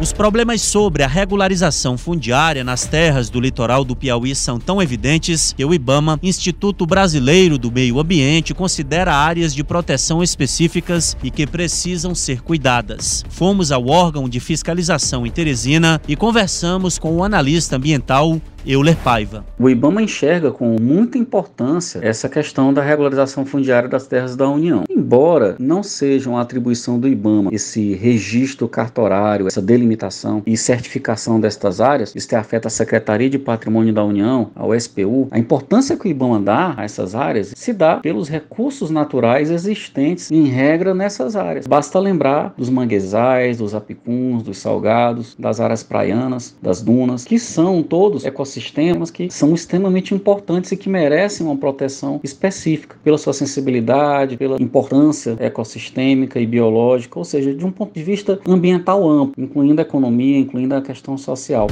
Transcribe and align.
Os 0.00 0.12
problemas 0.12 0.62
sobre 0.62 1.02
a 1.02 1.08
regularização 1.08 1.98
fundiária 1.98 2.62
nas 2.62 2.86
terras 2.86 3.28
do 3.28 3.40
litoral 3.40 3.84
do 3.84 3.96
Piauí 3.96 4.32
são 4.32 4.60
tão 4.60 4.80
evidentes 4.80 5.52
que 5.52 5.64
o 5.64 5.74
IBAMA, 5.74 6.20
Instituto 6.22 6.86
Brasileiro 6.86 7.58
do 7.58 7.72
Meio 7.72 7.98
Ambiente, 7.98 8.54
considera 8.54 9.12
áreas 9.12 9.52
de 9.52 9.64
proteção 9.64 10.22
específicas 10.22 11.16
e 11.20 11.32
que 11.32 11.48
precisam 11.48 12.14
ser 12.14 12.42
cuidadas. 12.42 13.24
Fomos 13.28 13.72
ao 13.72 13.88
órgão 13.88 14.28
de 14.28 14.38
fiscalização 14.38 15.26
em 15.26 15.32
Teresina 15.32 16.00
e 16.06 16.14
conversamos 16.14 16.96
com 16.96 17.16
o 17.16 17.24
analista 17.24 17.74
ambiental 17.74 18.40
Euler 18.70 18.96
Paiva. 18.96 19.46
O 19.58 19.70
IBAMA 19.70 20.02
enxerga 20.02 20.50
com 20.50 20.76
muita 20.78 21.16
importância 21.16 22.00
essa 22.02 22.28
questão 22.28 22.70
da 22.70 22.82
regularização 22.82 23.46
fundiária 23.46 23.88
das 23.88 24.06
terras 24.06 24.36
da 24.36 24.46
União. 24.46 24.84
Embora 24.90 25.56
não 25.58 25.82
seja 25.82 26.28
uma 26.28 26.42
atribuição 26.42 27.00
do 27.00 27.08
IBAMA 27.08 27.48
esse 27.50 27.94
registro 27.94 28.68
cartorário, 28.68 29.46
essa 29.46 29.62
delimitação 29.62 30.42
e 30.44 30.54
certificação 30.54 31.40
destas 31.40 31.80
áreas, 31.80 32.14
isso 32.14 32.36
afeta 32.36 32.68
a 32.68 32.70
Secretaria 32.70 33.30
de 33.30 33.38
Patrimônio 33.38 33.94
da 33.94 34.04
União, 34.04 34.50
a 34.54 34.66
USPU, 34.66 35.28
a 35.30 35.38
importância 35.38 35.96
que 35.96 36.06
o 36.06 36.10
IBAMA 36.10 36.38
dá 36.38 36.74
a 36.76 36.84
essas 36.84 37.14
áreas 37.14 37.54
se 37.56 37.72
dá 37.72 37.96
pelos 37.96 38.28
recursos 38.28 38.90
naturais 38.90 39.50
existentes 39.50 40.30
em 40.30 40.44
regra 40.44 40.92
nessas 40.92 41.36
áreas. 41.36 41.66
Basta 41.66 41.98
lembrar 41.98 42.52
dos 42.54 42.68
manguezais, 42.68 43.56
dos 43.56 43.74
apicuns, 43.74 44.42
dos 44.42 44.58
salgados, 44.58 45.34
das 45.38 45.58
áreas 45.58 45.82
praianas, 45.82 46.54
das 46.60 46.82
dunas, 46.82 47.24
que 47.24 47.38
são 47.38 47.82
todos 47.82 48.26
ecossistemas 48.26 48.57
ecossistemas 48.58 49.10
que 49.10 49.30
são 49.30 49.54
extremamente 49.54 50.14
importantes 50.14 50.72
e 50.72 50.76
que 50.76 50.88
merecem 50.88 51.46
uma 51.46 51.56
proteção 51.56 52.20
específica 52.22 52.96
pela 53.02 53.16
sua 53.16 53.32
sensibilidade, 53.32 54.36
pela 54.36 54.60
importância 54.60 55.36
ecossistêmica 55.38 56.40
e 56.40 56.46
biológica, 56.46 57.18
ou 57.18 57.24
seja, 57.24 57.54
de 57.54 57.64
um 57.64 57.70
ponto 57.70 57.94
de 57.94 58.02
vista 58.02 58.38
ambiental 58.46 59.08
amplo, 59.08 59.42
incluindo 59.42 59.80
a 59.80 59.82
economia, 59.82 60.38
incluindo 60.38 60.74
a 60.74 60.82
questão 60.82 61.16
social. 61.16 61.68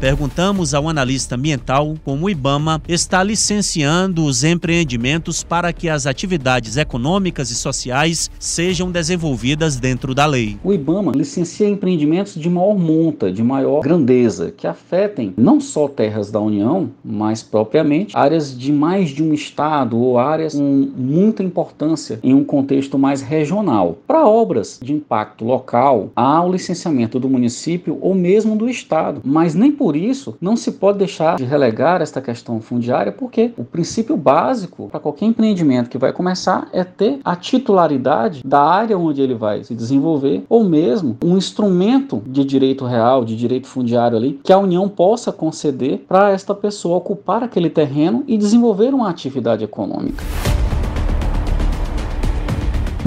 Perguntamos 0.00 0.74
ao 0.74 0.88
analista 0.88 1.34
ambiental 1.34 1.96
como 2.04 2.26
o 2.26 2.30
IBAMA 2.30 2.80
está 2.88 3.20
licenciando 3.20 4.24
os 4.24 4.44
empreendimentos 4.44 5.42
para 5.42 5.72
que 5.72 5.88
as 5.88 6.06
atividades 6.06 6.76
econômicas 6.76 7.50
e 7.50 7.56
sociais 7.56 8.30
sejam 8.38 8.92
desenvolvidas 8.92 9.74
dentro 9.74 10.14
da 10.14 10.24
lei. 10.24 10.56
O 10.62 10.72
IBAMA 10.72 11.10
licencia 11.10 11.68
empreendimentos 11.68 12.34
de 12.34 12.48
maior 12.48 12.78
monta, 12.78 13.32
de 13.32 13.42
maior 13.42 13.80
grandeza, 13.80 14.52
que 14.56 14.68
afetem 14.68 15.34
não 15.36 15.60
só 15.60 15.88
terras 15.88 16.30
da 16.30 16.38
União, 16.38 16.90
mas 17.04 17.42
propriamente 17.42 18.16
áreas 18.16 18.56
de 18.56 18.70
mais 18.70 19.10
de 19.10 19.20
um 19.20 19.34
estado 19.34 19.98
ou 19.98 20.16
áreas 20.16 20.54
com 20.54 20.92
muita 20.96 21.42
importância 21.42 22.20
em 22.22 22.34
um 22.34 22.44
contexto 22.44 22.96
mais 22.96 23.20
regional. 23.20 23.98
Para 24.06 24.24
obras 24.24 24.78
de 24.80 24.92
impacto 24.92 25.44
local, 25.44 26.12
há 26.14 26.40
o 26.44 26.52
licenciamento 26.52 27.18
do 27.18 27.28
município 27.28 27.98
ou 28.00 28.14
mesmo 28.14 28.54
do 28.54 28.68
estado, 28.68 29.20
mas 29.24 29.56
nem 29.56 29.72
por 29.72 29.87
por 29.88 29.96
isso, 29.96 30.36
não 30.38 30.54
se 30.54 30.72
pode 30.72 30.98
deixar 30.98 31.36
de 31.36 31.46
relegar 31.46 32.02
esta 32.02 32.20
questão 32.20 32.60
fundiária, 32.60 33.10
porque 33.10 33.54
o 33.56 33.64
princípio 33.64 34.18
básico 34.18 34.86
para 34.90 35.00
qualquer 35.00 35.24
empreendimento 35.24 35.88
que 35.88 35.96
vai 35.96 36.12
começar 36.12 36.68
é 36.74 36.84
ter 36.84 37.20
a 37.24 37.34
titularidade 37.34 38.42
da 38.44 38.60
área 38.60 38.98
onde 38.98 39.22
ele 39.22 39.34
vai 39.34 39.64
se 39.64 39.74
desenvolver, 39.74 40.44
ou 40.46 40.62
mesmo 40.62 41.16
um 41.24 41.38
instrumento 41.38 42.22
de 42.26 42.44
direito 42.44 42.84
real, 42.84 43.24
de 43.24 43.34
direito 43.34 43.66
fundiário 43.66 44.18
ali, 44.18 44.38
que 44.44 44.52
a 44.52 44.58
União 44.58 44.90
possa 44.90 45.32
conceder 45.32 46.04
para 46.06 46.32
esta 46.32 46.54
pessoa 46.54 46.98
ocupar 46.98 47.42
aquele 47.42 47.70
terreno 47.70 48.24
e 48.28 48.36
desenvolver 48.36 48.92
uma 48.92 49.08
atividade 49.08 49.64
econômica. 49.64 50.22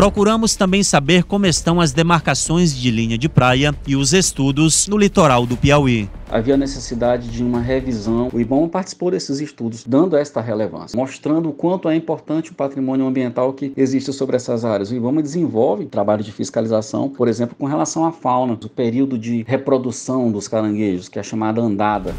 Procuramos 0.00 0.56
também 0.56 0.82
saber 0.82 1.24
como 1.24 1.44
estão 1.44 1.78
as 1.78 1.92
demarcações 1.92 2.74
de 2.74 2.90
linha 2.90 3.18
de 3.18 3.28
praia 3.28 3.74
e 3.86 3.94
os 3.94 4.14
estudos 4.14 4.88
no 4.88 4.96
litoral 4.96 5.44
do 5.44 5.58
Piauí 5.58 6.08
havia 6.30 6.56
necessidade 6.56 7.28
de 7.28 7.42
uma 7.42 7.60
revisão. 7.60 8.30
O 8.32 8.40
IBAMA 8.40 8.68
participou 8.68 9.10
desses 9.10 9.40
estudos, 9.40 9.84
dando 9.84 10.16
esta 10.16 10.40
relevância, 10.40 10.96
mostrando 10.96 11.50
o 11.50 11.52
quanto 11.52 11.88
é 11.88 11.96
importante 11.96 12.52
o 12.52 12.54
patrimônio 12.54 13.04
ambiental 13.04 13.52
que 13.52 13.72
existe 13.76 14.12
sobre 14.12 14.36
essas 14.36 14.64
áreas. 14.64 14.90
O 14.90 14.94
IBAMA 14.94 15.22
desenvolve 15.22 15.84
trabalho 15.86 16.22
de 16.22 16.32
fiscalização, 16.32 17.10
por 17.10 17.26
exemplo, 17.28 17.56
com 17.58 17.66
relação 17.66 18.04
à 18.06 18.12
fauna, 18.12 18.54
o 18.54 18.68
período 18.68 19.18
de 19.18 19.42
reprodução 19.42 20.30
dos 20.30 20.46
caranguejos, 20.46 21.08
que 21.08 21.18
é 21.18 21.22
chamada 21.22 21.60
andada. 21.60 22.14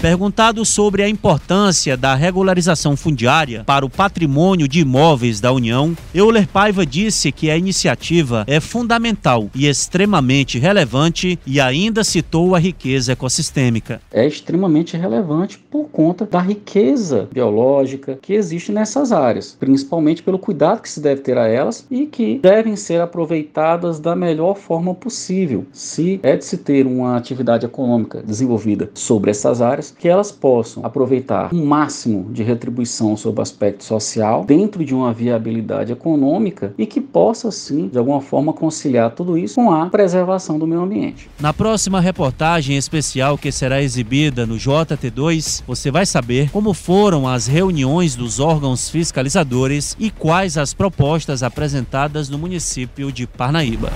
Perguntado 0.00 0.62
sobre 0.62 1.02
a 1.02 1.08
importância 1.08 1.96
da 1.96 2.14
regularização 2.14 2.94
fundiária 2.94 3.64
para 3.64 3.84
o 3.84 3.88
patrimônio 3.88 4.68
de 4.68 4.80
imóveis 4.80 5.40
da 5.40 5.50
União, 5.50 5.96
Euler 6.14 6.46
Paiva 6.46 6.84
disse 6.84 7.32
que 7.32 7.50
a 7.50 7.56
iniciativa 7.56 8.44
é 8.46 8.60
fundamental 8.60 9.48
e 9.54 9.66
extremamente 9.66 10.58
relevante 10.58 11.38
e 11.46 11.58
ainda 11.58 12.04
citou 12.04 12.54
a 12.54 12.58
riqueza 12.58 13.12
ecossistêmica. 13.12 14.02
É 14.12 14.26
extremamente 14.26 14.98
relevante 14.98 15.58
por 15.58 15.88
conta 15.88 16.26
da 16.26 16.40
riqueza 16.40 17.26
biológica 17.32 18.18
que 18.20 18.34
existe 18.34 18.70
nessas 18.70 19.12
áreas, 19.12 19.56
principalmente 19.58 20.22
pelo 20.22 20.38
cuidado 20.38 20.82
que 20.82 20.90
se 20.90 21.00
deve 21.00 21.22
ter 21.22 21.38
a 21.38 21.48
elas 21.48 21.86
e 21.90 22.04
que 22.04 22.38
devem 22.38 22.76
ser 22.76 23.00
aproveitadas 23.00 23.98
da 23.98 24.14
melhor 24.14 24.56
forma 24.56 24.94
possível. 24.94 25.64
Se 25.72 26.20
é 26.22 26.36
de 26.36 26.44
se 26.44 26.58
ter 26.58 26.86
uma 26.86 27.16
atividade 27.16 27.64
econômica 27.64 28.22
desenvolvida 28.22 28.90
sobre 28.92 29.30
essas 29.30 29.62
áreas, 29.62 29.85
que 29.90 30.08
elas 30.08 30.32
possam 30.32 30.84
aproveitar 30.84 31.52
o 31.52 31.56
um 31.56 31.66
máximo 31.66 32.30
de 32.32 32.42
retribuição 32.42 33.16
sobre 33.16 33.40
o 33.40 33.42
aspecto 33.42 33.84
social 33.84 34.44
dentro 34.44 34.84
de 34.84 34.94
uma 34.94 35.12
viabilidade 35.12 35.92
econômica 35.92 36.74
e 36.78 36.86
que 36.86 37.00
possa, 37.00 37.50
sim, 37.50 37.88
de 37.88 37.98
alguma 37.98 38.20
forma 38.20 38.52
conciliar 38.52 39.10
tudo 39.10 39.36
isso 39.36 39.56
com 39.56 39.70
a 39.70 39.86
preservação 39.86 40.58
do 40.58 40.66
meio 40.66 40.82
ambiente. 40.82 41.28
Na 41.40 41.52
próxima 41.52 42.00
reportagem 42.00 42.76
especial 42.76 43.38
que 43.38 43.52
será 43.52 43.82
exibida 43.82 44.46
no 44.46 44.56
JT2, 44.56 45.62
você 45.66 45.90
vai 45.90 46.06
saber 46.06 46.50
como 46.50 46.72
foram 46.72 47.28
as 47.28 47.46
reuniões 47.46 48.14
dos 48.14 48.40
órgãos 48.40 48.88
fiscalizadores 48.88 49.96
e 49.98 50.10
quais 50.10 50.56
as 50.56 50.72
propostas 50.72 51.42
apresentadas 51.42 52.28
no 52.28 52.38
município 52.38 53.12
de 53.12 53.26
Parnaíba. 53.26 53.90